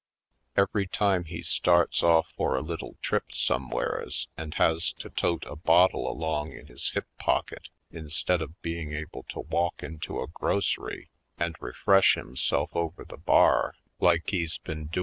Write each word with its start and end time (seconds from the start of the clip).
Every 0.57 0.87
time 0.87 1.25
he 1.25 1.43
starts 1.43 2.01
off 2.01 2.25
for 2.35 2.55
a 2.55 2.63
little 2.63 2.97
trip 3.03 3.31
somewheres 3.31 4.29
and 4.35 4.51
has 4.55 4.93
to 4.93 5.11
tote 5.11 5.45
a 5.45 5.55
bottle 5.55 6.09
along 6.11 6.53
in 6.53 6.65
his 6.65 6.89
hip 6.89 7.05
pocket 7.19 7.69
instead 7.91 8.41
of 8.41 8.59
being 8.63 8.93
able 8.93 9.21
to 9.29 9.41
walk 9.41 9.83
into 9.83 10.19
a 10.19 10.25
grocery 10.27 11.11
and 11.37 11.55
re 11.59 11.73
fresh 11.73 12.15
himself 12.15 12.71
over 12.75 13.05
the 13.05 13.17
bar 13.17 13.75
like 13.99 14.31
he's 14.31 14.57
been 14.57 14.85
14 14.87 14.93